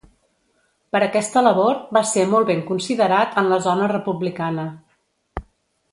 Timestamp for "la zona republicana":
3.53-4.67